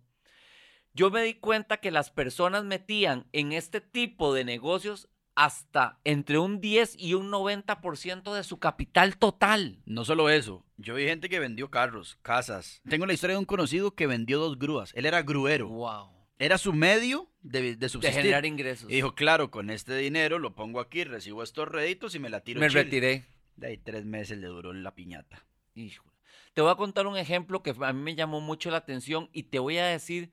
[0.94, 6.38] yo me di cuenta que las personas metían en este tipo de negocios hasta entre
[6.38, 9.78] un 10 y un 90% de su capital total.
[9.86, 10.64] No solo eso.
[10.76, 12.80] Yo vi gente que vendió carros, casas.
[12.88, 14.92] Tengo la historia de un conocido que vendió dos grúas.
[14.94, 15.68] Él era gruero.
[15.68, 16.10] Wow.
[16.38, 18.20] Era su medio de, de De subsistir.
[18.22, 18.90] generar ingresos.
[18.90, 22.40] Y dijo, claro, con este dinero lo pongo aquí, recibo estos réditos y me la
[22.40, 22.74] tiro me chill".
[22.74, 23.24] retiré.
[23.56, 25.44] De ahí tres meses le duró la piñata.
[25.74, 26.10] Híjole.
[26.54, 29.44] Te voy a contar un ejemplo que a mí me llamó mucho la atención y
[29.44, 30.32] te voy a decir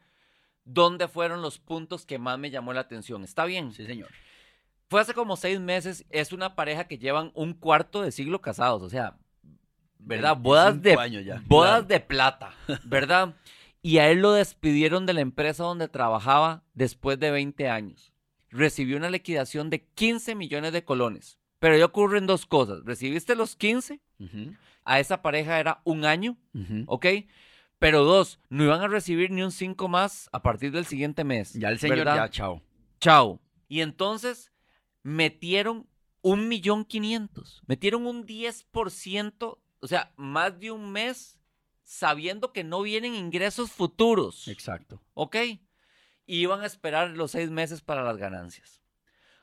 [0.66, 3.24] dónde fueron los puntos que más me llamó la atención.
[3.24, 3.72] ¿Está bien?
[3.74, 4.10] Sí, señor.
[4.90, 6.06] Fue hace como seis meses.
[6.10, 8.82] Es una pareja que llevan un cuarto de siglo casados.
[8.82, 9.18] O sea,
[10.00, 10.36] ¿verdad?
[10.36, 11.88] Bodas de, 25 años ya, bodas claro.
[11.88, 12.54] de plata,
[12.86, 13.36] ¿verdad?
[13.82, 18.12] y a él lo despidieron de la empresa donde trabajaba después de 20 años.
[18.50, 21.40] Recibió una liquidación de 15 millones de colones.
[21.60, 22.80] Pero ahí ocurren dos cosas.
[22.86, 26.38] Recibiste los 15, Ujú, a esa pareja era un año.
[26.88, 27.06] ¿ok?
[27.78, 31.54] Pero dos, no iban a recibir ni un 5 más a partir del siguiente mes.
[31.54, 32.16] Ya el señor, ¿verdad?
[32.16, 32.62] ya, chao.
[33.00, 33.40] Chao.
[33.70, 34.52] Y entonces
[35.04, 35.88] metieron
[36.22, 37.62] un millón quinientos.
[37.66, 41.40] Metieron un 10%, o sea, más de un mes
[41.84, 44.48] sabiendo que no vienen ingresos futuros.
[44.48, 45.02] Exacto.
[45.14, 45.36] ¿Ok?
[46.26, 48.80] Y iban a esperar los seis meses para las ganancias.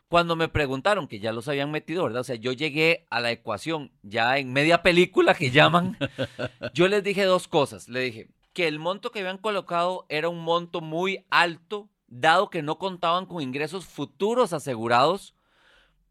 [0.08, 2.20] Cuando me preguntaron que ya los habían metido, ¿verdad?
[2.20, 5.98] O sea, yo llegué a la ecuación ya en media película que llaman.
[6.74, 7.88] yo les dije dos cosas.
[7.88, 12.62] Le dije que el monto que habían colocado era un monto muy alto, dado que
[12.62, 15.34] no contaban con ingresos futuros asegurados,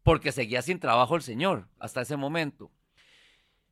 [0.06, 2.70] porque seguía sin trabajo el señor hasta ese momento.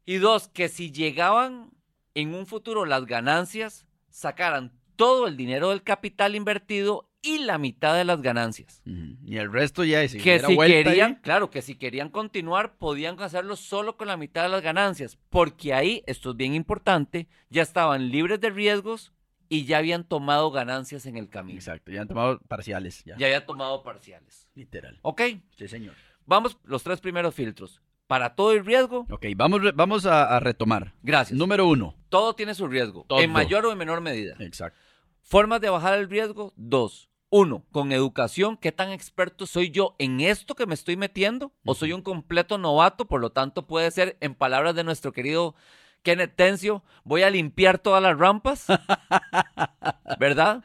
[0.05, 1.71] Y dos, que si llegaban
[2.13, 7.95] en un futuro las ganancias, sacaran todo el dinero del capital invertido y la mitad
[7.95, 8.83] de las ganancias.
[8.85, 12.79] Y el resto ya si que si vuelta ahí, querían, claro, que si querían continuar,
[12.79, 17.29] podían hacerlo solo con la mitad de las ganancias, porque ahí, esto es bien importante,
[17.49, 19.13] ya estaban libres de riesgos
[19.49, 21.59] y ya habían tomado ganancias en el camino.
[21.59, 23.05] Exacto, ya han tomado parciales.
[23.05, 23.17] Ya.
[23.19, 24.49] Ya habían tomado parciales.
[24.57, 24.99] Literal.
[25.03, 25.23] ¿Ok?
[25.57, 25.95] Sí, señor.
[26.27, 27.81] Vamos, los tres primeros filtros.
[28.07, 30.93] Para todo el riesgo, Ok, vamos, vamos a, a retomar.
[31.03, 31.39] gracias.
[31.39, 31.95] Número uno.
[32.11, 33.21] Todo tiene su riesgo, Todo.
[33.21, 34.37] en mayor o en menor medida.
[34.41, 34.79] Exacto.
[35.23, 37.09] Formas de bajar el riesgo, dos.
[37.31, 41.51] Uno, con educación, ¿qué tan experto soy yo en esto que me estoy metiendo?
[41.65, 43.07] ¿O soy un completo novato?
[43.07, 45.55] Por lo tanto, puede ser, en palabras de nuestro querido
[46.03, 48.67] Kenneth Tencio, voy a limpiar todas las rampas,
[50.21, 50.63] ¿verdad?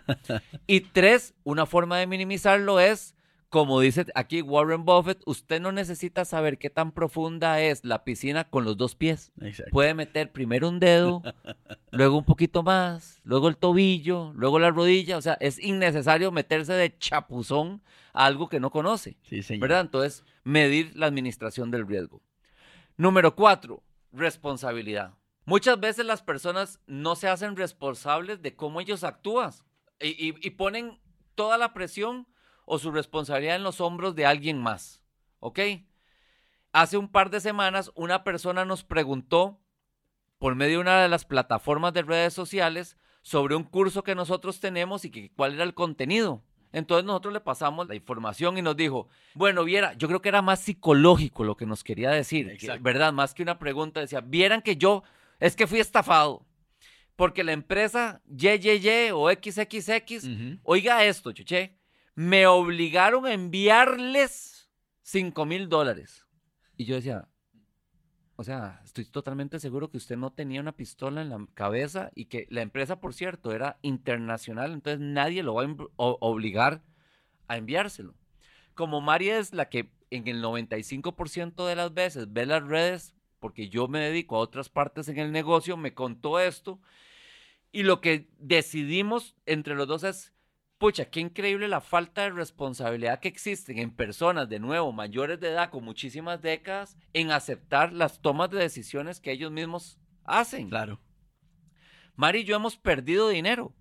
[0.68, 3.16] Y tres, una forma de minimizarlo es,
[3.50, 8.44] como dice aquí Warren Buffett, usted no necesita saber qué tan profunda es la piscina
[8.50, 9.32] con los dos pies.
[9.42, 9.72] Exacto.
[9.72, 11.22] Puede meter primero un dedo,
[11.92, 15.18] luego un poquito más, luego el tobillo, luego la rodilla.
[15.18, 17.82] O sea, es innecesario meterse de chapuzón
[18.14, 19.18] a algo que no conoce.
[19.24, 19.62] Sí, señor.
[19.68, 19.82] ¿Verdad?
[19.82, 22.22] Entonces, medir la administración del riesgo.
[22.98, 23.82] Número cuatro,
[24.12, 25.14] responsabilidad.
[25.46, 29.52] Muchas veces las personas no se hacen responsables de cómo ellos actúan
[30.00, 31.00] y, y- y ponen
[31.34, 32.28] toda la presión
[32.70, 35.02] o su responsabilidad en los hombros de alguien más.
[35.40, 35.60] ¿Ok?
[36.72, 39.60] Hace un par de semanas una persona nos preguntó
[40.38, 44.60] por medio de una de las plataformas de redes sociales sobre un curso que nosotros
[44.60, 46.44] tenemos y que cuál era el contenido.
[46.72, 50.44] Entonces nosotros le pasamos la información y nos dijo, bueno, viera, yo creo que era
[50.44, 52.78] más psicológico lo que nos quería decir, que-.
[52.78, 53.12] ¿verdad?
[53.12, 55.02] Más que una pregunta, decía, vieran que yo,
[55.40, 56.46] es que fui estafado,
[57.16, 61.79] porque la empresa YYY o XXX, oiga esto, chuché,
[62.20, 64.70] me obligaron a enviarles
[65.04, 66.28] 5 mil dólares.
[66.76, 67.30] Y yo decía,
[68.36, 72.26] o sea, estoy totalmente seguro que usted no tenía una pistola en la cabeza y
[72.26, 76.84] que la empresa, por cierto, era internacional, entonces nadie lo va a em- obligar
[77.48, 78.16] a enviárselo.
[78.74, 83.70] Como Mari es la que en el 95% de las veces ve las redes, porque
[83.70, 86.82] yo me dedico a otras partes en el negocio, me contó esto.
[87.72, 90.34] Y lo que decidimos entre los dos es,
[90.80, 95.50] pucha, qué increíble la falta de responsabilidad que existen en personas, de nuevo, mayores de
[95.50, 100.70] edad, con muchísimas décadas, en aceptar las tomas de decisiones que ellos mismos hacen.
[100.70, 101.00] Claro.
[102.16, 103.76] Mari y yo hemos perdido dinero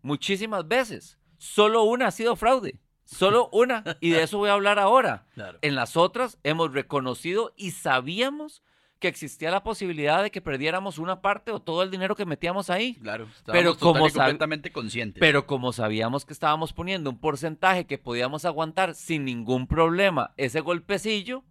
[0.00, 1.18] muchísimas veces.
[1.38, 2.80] Solo una ha sido fraude.
[3.04, 3.84] Solo una.
[4.00, 5.26] Y de eso voy a hablar ahora.
[5.34, 5.58] Claro.
[5.60, 8.62] En las otras hemos reconocido y sabíamos
[8.98, 12.70] que existía la posibilidad de que perdiéramos una parte o todo el dinero que metíamos
[12.70, 12.94] ahí.
[12.94, 13.28] Claro.
[13.46, 15.20] Pero como completamente conscientes.
[15.20, 20.60] Pero como sabíamos que estábamos poniendo un porcentaje que podíamos aguantar sin ningún problema ese
[20.60, 21.44] golpecillo,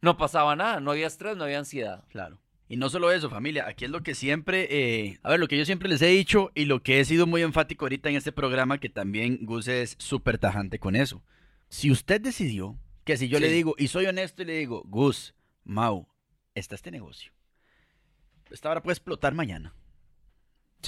[0.00, 2.04] no pasaba nada, no había estrés, no había ansiedad.
[2.08, 2.38] Claro.
[2.68, 5.56] Y no solo eso, familia, aquí es lo que siempre, eh, a ver, lo que
[5.56, 8.30] yo siempre les he dicho y lo que he sido muy enfático ahorita en este
[8.30, 11.22] programa, que también Gus es súper tajante con eso.
[11.70, 15.34] Si usted decidió que si yo le digo, y soy honesto y le digo, Gus,
[15.64, 16.06] Mau,
[16.58, 17.32] está este negocio.
[18.50, 19.74] Esta hora puede explotar mañana.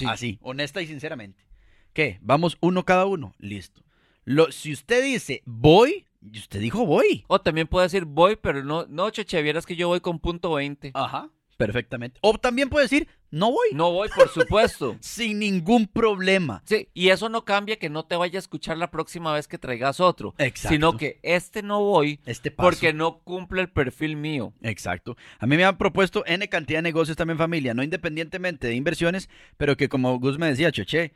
[0.07, 1.45] Así, honesta y sinceramente.
[1.93, 2.17] ¿Qué?
[2.21, 3.35] Vamos uno cada uno.
[3.37, 3.83] Listo.
[4.23, 7.25] Lo, si usted dice, voy, y usted dijo voy.
[7.27, 10.53] O también puede decir voy, pero no, no, cheche, vieras que yo voy con punto
[10.53, 10.91] 20.
[10.93, 11.29] Ajá.
[11.65, 12.19] Perfectamente.
[12.21, 13.69] O también puede decir, no voy.
[13.73, 14.97] No voy, por supuesto.
[15.01, 16.61] Sin ningún problema.
[16.65, 19.57] Sí, y eso no cambia que no te vaya a escuchar la próxima vez que
[19.57, 20.35] traigas otro.
[20.37, 20.75] Exacto.
[20.75, 22.69] Sino que este no voy Este paso.
[22.69, 24.53] porque no cumple el perfil mío.
[24.61, 25.15] Exacto.
[25.39, 29.29] A mí me han propuesto N cantidad de negocios también familia, no independientemente de inversiones,
[29.57, 31.13] pero que como Gus me decía, Choche,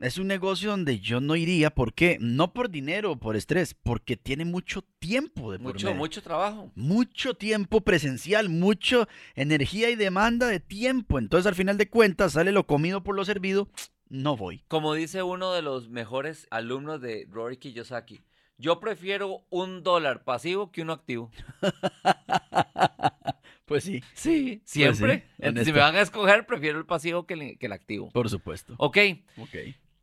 [0.00, 2.18] es un negocio donde yo no iría, ¿por qué?
[2.20, 5.98] No por dinero o por estrés, porque tiene mucho tiempo de Mucho, medio.
[5.98, 6.70] mucho trabajo.
[6.74, 11.18] mucho tiempo presencial, mucha energía y demanda de tiempo.
[11.18, 13.68] Entonces, al final de cuentas, sale lo comido por lo servido,
[14.08, 14.62] no voy.
[14.68, 18.22] Como dice uno de los mejores alumnos de Rory Kiyosaki,
[18.58, 21.30] yo prefiero un dólar pasivo que uno activo.
[23.66, 25.24] Pues sí, Sí, siempre.
[25.38, 25.64] sí, honesto.
[25.64, 28.10] si me van a escoger, prefiero el pasivo que el, que el activo.
[28.10, 28.74] por supuesto.
[28.76, 28.98] Ok,
[29.38, 29.54] Ok.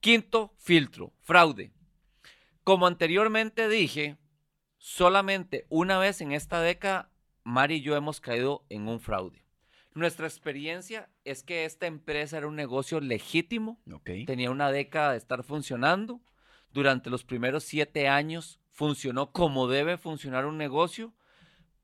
[0.01, 1.71] Quinto filtro, fraude.
[2.63, 4.17] Como anteriormente dije,
[4.77, 7.11] solamente una vez en esta década,
[7.43, 9.45] Mari y yo hemos caído en un fraude.
[9.93, 13.79] Nuestra experiencia es que esta empresa era un negocio legítimo,
[14.25, 16.19] tenía una década de estar funcionando.
[16.71, 21.13] Durante los primeros siete años funcionó como debe funcionar un negocio,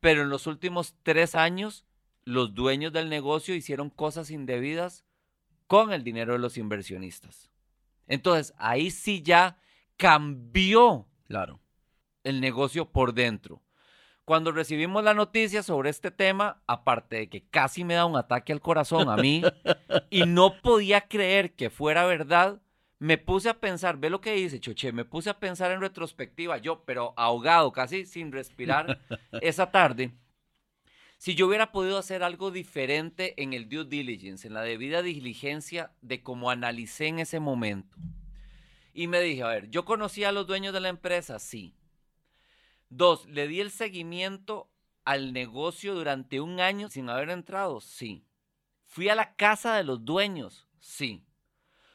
[0.00, 1.84] pero en los últimos tres años
[2.24, 5.04] los dueños del negocio hicieron cosas indebidas
[5.66, 7.50] con el dinero de los inversionistas.
[8.08, 9.58] Entonces, ahí sí ya
[9.96, 11.60] cambió Claro.
[12.24, 13.62] el negocio por dentro.
[14.24, 18.52] Cuando recibimos la noticia sobre este tema, aparte de que casi me da un ataque
[18.52, 19.42] al corazón a mí
[20.10, 22.60] y no podía creer que fuera verdad,
[22.98, 26.58] me puse a pensar, ve lo que dice Choche, me puse a pensar en retrospectiva,
[26.58, 28.98] yo, pero ahogado, casi sin respirar
[29.40, 30.10] esa tarde,
[31.18, 35.92] si yo hubiera podido hacer algo diferente en el due diligence, en la debida diligencia
[36.00, 37.96] de cómo analicé en ese momento.
[38.94, 41.74] Y me dije, a ver, yo conocí a los dueños de la empresa, sí.
[42.88, 44.70] Dos, le di el seguimiento
[45.04, 48.24] al negocio durante un año sin haber entrado, sí.
[48.86, 51.26] Fui a la casa de los dueños, sí.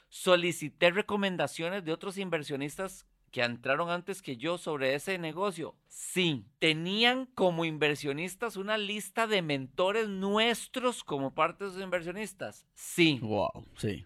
[0.10, 6.46] Solicité recomendaciones de otros inversionistas que entraron antes que yo sobre ese negocio, sí.
[6.60, 13.18] Tenían como inversionistas una lista de mentores nuestros como parte de esos inversionistas, sí.
[13.24, 14.06] Wow, sí.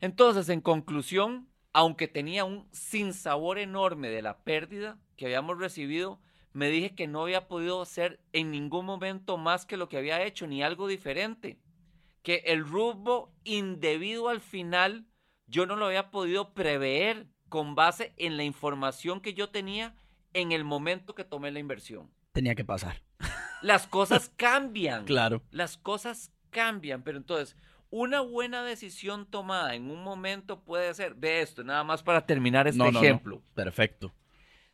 [0.00, 6.18] Entonces, en conclusión, aunque tenía un sinsabor enorme de la pérdida que habíamos recibido,
[6.54, 10.24] me dije que no había podido hacer en ningún momento más que lo que había
[10.24, 11.58] hecho, ni algo diferente.
[12.22, 15.04] Que el rumbo indebido al final
[15.46, 19.94] yo no lo había podido prever con base en la información que yo tenía
[20.32, 22.10] en el momento que tomé la inversión.
[22.32, 23.02] Tenía que pasar.
[23.60, 25.04] Las cosas cambian.
[25.04, 25.42] Claro.
[25.50, 27.54] Las cosas cambian, pero entonces
[27.90, 32.66] una buena decisión tomada en un momento puede ser, ve esto, nada más para terminar
[32.66, 33.00] este No, no, no.
[33.00, 33.42] ejemplo.
[33.52, 34.14] Perfecto.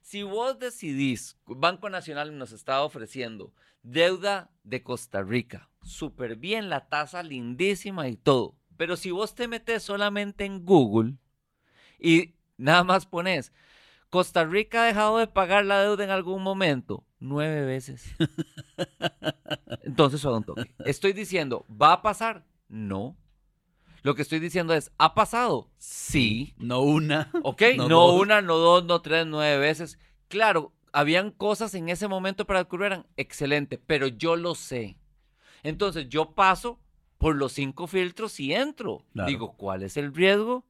[0.01, 6.89] Si vos decidís, Banco Nacional nos está ofreciendo deuda de Costa Rica, súper bien, la
[6.89, 11.15] tasa lindísima y todo, pero si vos te metes solamente en Google
[11.99, 13.53] y nada más pones,
[14.11, 18.15] Costa Rica ha dejado de pagar la deuda en algún momento, nueve veces.
[19.83, 20.75] Entonces, un toque.
[20.85, 22.45] Estoy diciendo, ¿va a pasar?
[22.69, 23.17] No.
[24.03, 25.71] Lo que estoy diciendo es, ¿ha pasado?
[25.79, 26.55] Sí.
[26.59, 27.31] No una.
[27.43, 27.63] ¿Ok?
[27.89, 29.99] No una, no dos, no tres, nueve veces.
[30.29, 33.07] Claro, habían cosas en ese momento para que ocurrieran.
[33.17, 34.97] Excelente, pero yo lo sé.
[35.63, 36.81] Entonces yo paso
[37.19, 39.05] por los cinco filtros y entro.
[39.13, 39.29] Claro.
[39.29, 40.65] Digo, ¿cuál es el riesgo?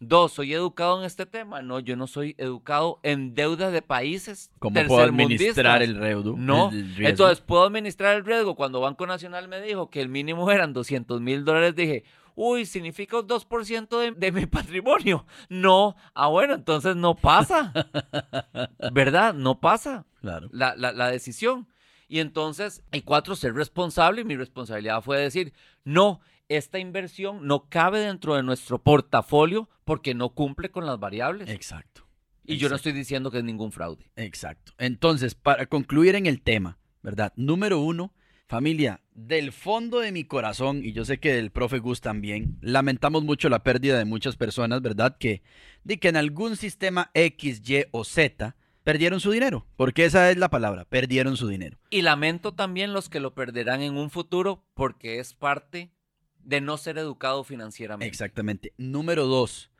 [0.00, 1.60] Dos, ¿soy educado en este tema?
[1.60, 6.34] No, yo no soy educado en deuda de países ¿Cómo puedo administrar el reudo?
[6.36, 7.08] No, el riesgo?
[7.08, 8.54] entonces puedo administrar el riesgo.
[8.54, 12.04] Cuando Banco Nacional me dijo que el mínimo eran 200 mil dólares, dije,
[12.36, 15.26] uy, significa un 2% de, de mi patrimonio.
[15.48, 17.72] No, ah, bueno, entonces no pasa.
[18.92, 19.34] ¿Verdad?
[19.34, 20.48] No pasa Claro.
[20.52, 21.66] la, la- la decisión.
[22.08, 24.22] Y entonces, y cuatro, ser responsable.
[24.22, 25.52] Y mi responsabilidad fue decir,
[25.84, 31.48] no, esta inversión no cabe dentro de nuestro portafolio porque no cumple con las variables.
[31.50, 32.06] Exacto.
[32.44, 34.10] y yo no estoy diciendo que es ningún fraude.
[34.16, 34.72] Exacto.
[34.78, 37.34] Entonces, para concluir en el tema, ¿verdad?
[37.36, 38.14] Número uno,
[38.46, 43.22] familia, del fondo de mi corazón, y yo sé que del profe Gus también, lamentamos
[43.22, 45.18] mucho la pérdida de muchas personas, ¿verdad?
[45.18, 45.42] Que,
[45.84, 48.56] de que en algún sistema X, Y o Z
[48.88, 51.78] perdieron su dinero, porque esa es la palabra, perdieron su dinero.
[51.90, 55.90] Y lamento también los que lo perderán en un futuro porque es parte
[56.42, 58.08] de no ser educado financieramente.
[58.08, 58.72] Exactamente.
[58.78, 59.70] Número dos,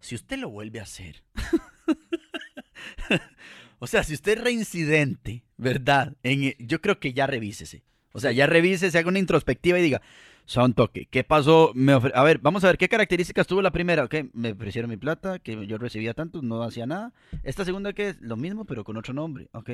[0.00, 1.22] si usted lo vuelve a hacer,
[3.78, 6.16] o sea, si usted es reincidente, ¿verdad?
[6.24, 7.84] En, yo creo que ya revísese.
[8.12, 10.02] O sea, ya revísese, haga una introspectiva y diga,
[10.50, 11.70] son toque, ¿qué pasó?
[11.76, 14.02] Me ofre- a ver, vamos a ver, ¿qué características tuvo la primera?
[14.02, 17.12] Ok, me ofrecieron mi plata, que yo recibía tanto, no hacía nada.
[17.44, 19.48] Esta segunda, que es lo mismo, pero con otro nombre.
[19.52, 19.70] Ok,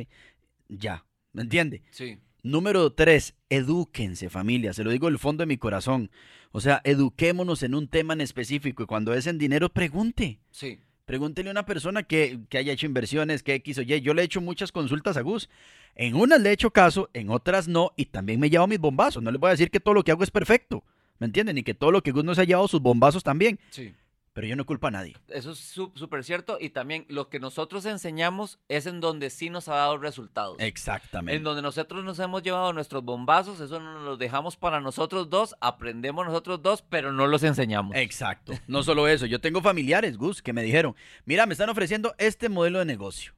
[0.69, 1.83] ya, ¿me entiende?
[1.91, 2.19] Sí.
[2.43, 6.11] Número tres, edúquense familia, se lo digo del fondo de mi corazón.
[6.53, 10.41] O sea, eduquémonos en un tema en específico y cuando es en dinero, pregunte.
[10.51, 10.79] Sí.
[11.07, 14.01] Pregúntele a una persona que, que haya hecho inversiones, que X o Y.
[14.01, 15.49] Yo le he hecho muchas consultas a Gus.
[15.95, 18.81] En unas le he hecho caso, en otras no, y también me he llevado mis
[18.81, 19.23] bombazos.
[19.23, 20.83] No les voy a decir que todo lo que hago es perfecto,
[21.21, 21.59] ¿me entienden?
[21.59, 23.61] Y que todo lo que Gus no se ha llevado sus bombazos también.
[23.71, 23.95] Sí.
[24.37, 25.17] Pero yo no culpo a nadie.
[25.29, 26.59] Eso es súper cierto.
[26.61, 30.59] Y también lo que nosotros enseñamos es en donde sí nos ha dado resultados.
[30.61, 31.39] Exactamente.
[31.39, 35.31] En donde nosotros nos hemos llevado nuestros bombazos, eso no nos los dejamos para nosotros
[35.31, 37.97] dos, aprendemos nosotros dos, pero no los enseñamos.
[37.97, 38.53] Exacto.
[38.69, 42.51] No solo eso, yo tengo familiares, Gus, que me dijeron, mira, me están ofreciendo este
[42.51, 43.33] modelo de negocio.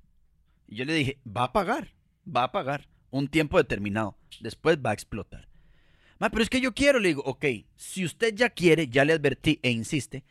[0.67, 1.93] Y yo le dije, va a pagar,
[2.27, 4.19] va a pagar un tiempo determinado.
[4.41, 5.47] Después va a explotar.
[6.19, 7.45] Ma, pero es que yo quiero, le digo, ok,
[7.77, 10.25] si usted ya quiere, ya le advertí e insiste,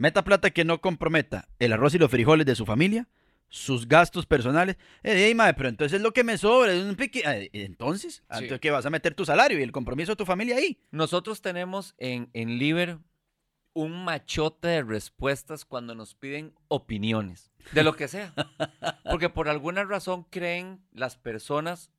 [0.00, 3.08] meta plata que no comprometa el arroz y los frijoles de su familia,
[3.48, 4.76] sus gastos personales.
[5.02, 6.72] Eh, mae, pero entonces es lo que me sobra.
[6.72, 8.22] es un piqui- eh, Entonces, Sí.
[8.30, 10.78] entonces que vas a meter tu salario y el compromiso de tu familia ahí.
[10.90, 12.98] Nosotros tenemos en, en Liber
[13.72, 18.32] un machote de respuestas cuando nos piden opiniones, de lo que sea.
[19.04, 21.90] Porque por alguna razón creen las personas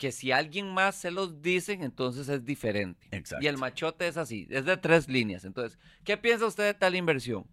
[0.00, 3.06] que si alguien más se los dicen, entonces es diferente.
[3.10, 3.44] Exacto.
[3.44, 5.44] Y el machote es así, es de tres líneas.
[5.44, 7.46] Entonces, ¿qué piensa usted de tal inversión?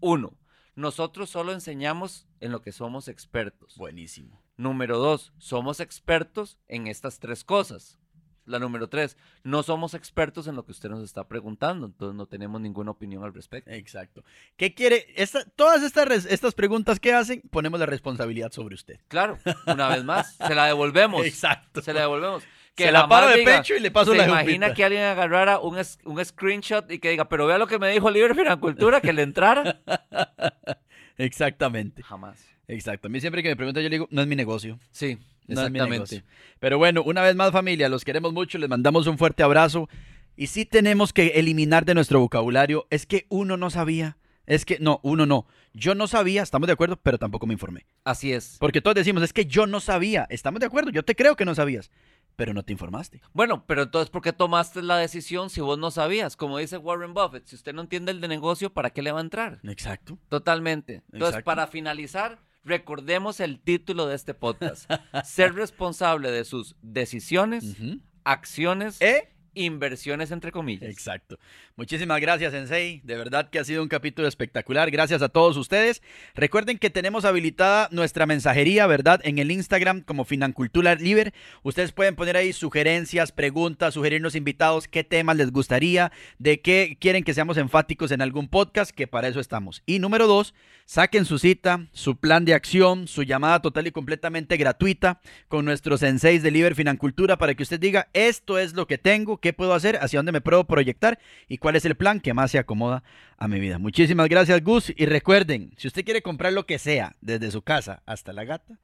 [0.00, 0.36] Uno,
[0.74, 3.78] nosotros solo enseñamos en lo que somos expertos.
[3.78, 4.44] Buenísimo.
[4.58, 7.98] Número dos, somos expertos en estas tres cosas.
[8.46, 12.26] La número tres, no somos expertos en lo que usted nos está preguntando, entonces no
[12.26, 13.70] tenemos ninguna opinión al respecto.
[13.70, 14.22] Exacto.
[14.56, 15.06] ¿Qué quiere?
[15.16, 19.00] Esta- todas estas, estas preguntas que hacen, ponemos la responsabilidad sobre usted.
[19.08, 21.24] Claro, una vez más, se la devolvemos.
[21.26, 21.80] Exacto.
[21.80, 22.42] Se la devolvemos.
[22.76, 24.74] Se la paro de diga, pecho y le paso ¿Se la imagina jupita?
[24.74, 28.10] que alguien agarrara un, un screenshot y que diga, pero vea lo que me dijo
[28.10, 29.80] Libre Financultura, que le entrara?
[31.18, 32.02] Exactamente.
[32.02, 32.44] Jamás.
[32.68, 33.08] Exacto.
[33.08, 34.78] A mí siempre que me preguntan, yo le digo, no es mi negocio.
[34.90, 35.90] Sí, No es mi exactamente.
[35.90, 36.22] negocio.
[36.60, 39.88] Pero bueno, una vez más familia, los queremos mucho, les mandamos un fuerte abrazo.
[40.36, 44.78] Y sí tenemos que eliminar de nuestro vocabulario, es que uno no sabía, es que
[44.80, 45.46] no, uno no.
[45.74, 47.86] Yo no sabía, estamos de acuerdo, pero tampoco me informé.
[48.04, 48.56] Así es.
[48.58, 51.44] Porque todos decimos, es que yo no sabía, estamos de acuerdo, yo te creo que
[51.44, 51.90] no sabías,
[52.36, 53.20] pero no te informaste.
[53.32, 56.36] Bueno, pero entonces, ¿por qué tomaste la decisión si vos no sabías?
[56.36, 59.18] Como dice Warren Buffett, si usted no entiende el de negocio, ¿para qué le va
[59.18, 59.60] a entrar?
[59.64, 60.18] Exacto.
[60.28, 61.02] Totalmente.
[61.06, 61.44] Entonces, Exacto.
[61.44, 64.90] para finalizar, recordemos el título de este podcast.
[65.24, 67.76] Ser responsable de sus decisiones,
[68.24, 69.33] acciones, ¿Eh?
[69.54, 70.90] Inversiones, entre comillas.
[70.90, 71.38] Exacto.
[71.76, 73.00] Muchísimas gracias, Sensei.
[73.04, 74.90] De verdad que ha sido un capítulo espectacular.
[74.90, 76.02] Gracias a todos ustedes.
[76.34, 79.20] Recuerden que tenemos habilitada nuestra mensajería, ¿verdad?
[79.24, 81.32] En el Instagram como Financultura Liber.
[81.62, 87.24] Ustedes pueden poner ahí sugerencias, preguntas, sugerirnos invitados, qué temas les gustaría, de qué quieren
[87.24, 89.82] que seamos enfáticos en algún podcast, que para eso estamos.
[89.86, 94.56] Y número dos, saquen su cita, su plan de acción, su llamada total y completamente
[94.56, 98.98] gratuita con nuestros senseis de Liber Financultura para que usted diga, esto es lo que
[98.98, 101.18] tengo, qué puedo hacer, hacia dónde me puedo proyectar
[101.48, 103.04] y cuál es el plan que más se acomoda
[103.36, 103.78] a mi vida.
[103.78, 104.90] Muchísimas gracias, Gus.
[104.96, 108.78] Y recuerden, si usted quiere comprar lo que sea, desde su casa hasta la gata,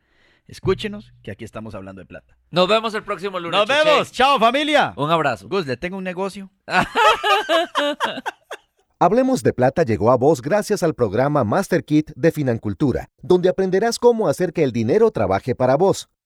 [0.48, 2.36] escúchenos que aquí estamos hablando de plata.
[2.50, 3.58] Nos vemos el próximo lunes.
[3.58, 4.12] Nos vemos.
[4.12, 4.92] Chao, familia.
[4.96, 5.48] Un abrazo.
[5.48, 6.50] Gus, le tengo un negocio.
[8.98, 13.98] Hablemos de Plata llegó a vos gracias al programa Master Kit de Financultura, donde aprenderás
[13.98, 16.10] cómo hacer que el dinero trabaje para vos.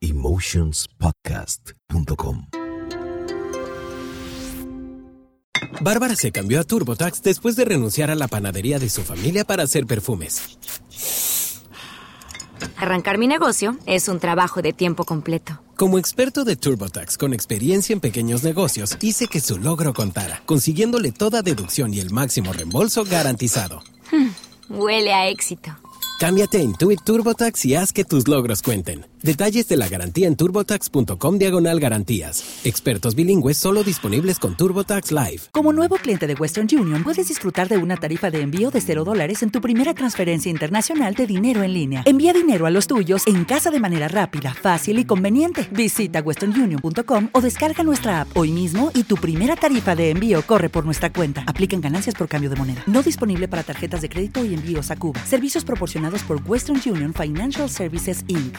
[0.00, 2.46] emotionspodcast.com.
[5.80, 9.64] Bárbara se cambió a TurboTax después de renunciar a la panadería de su familia para
[9.64, 10.58] hacer perfumes.
[12.76, 15.60] Arrancar mi negocio es un trabajo de tiempo completo.
[15.76, 21.12] Como experto de TurboTax con experiencia en pequeños negocios, hice que su logro contara, consiguiéndole
[21.12, 23.82] toda deducción y el máximo reembolso garantizado.
[24.68, 25.76] Huele a éxito.
[26.18, 29.06] Cámbiate a Intuit TurboTax y haz que tus logros cuenten.
[29.26, 32.60] Detalles de la garantía en turbotax.com diagonal garantías.
[32.62, 35.40] Expertos bilingües solo disponibles con TurboTax Live.
[35.50, 39.02] Como nuevo cliente de Western Union, puedes disfrutar de una tarifa de envío de 0
[39.02, 42.02] dólares en tu primera transferencia internacional de dinero en línea.
[42.04, 45.68] Envía dinero a los tuyos en casa de manera rápida, fácil y conveniente.
[45.72, 50.68] Visita westernunion.com o descarga nuestra app hoy mismo y tu primera tarifa de envío corre
[50.68, 51.42] por nuestra cuenta.
[51.48, 52.84] Aplican ganancias por cambio de moneda.
[52.86, 55.18] No disponible para tarjetas de crédito y envíos a Cuba.
[55.26, 58.58] Servicios proporcionados por Western Union Financial Services Inc.